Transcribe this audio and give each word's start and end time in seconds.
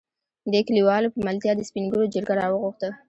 دې 0.51 0.61
کليوالو 0.67 1.13
په 1.13 1.19
ملتيا 1.27 1.53
د 1.55 1.61
سپين 1.69 1.85
ږېرو 1.91 2.11
جرګه 2.13 2.33
راوغښته. 2.39 2.89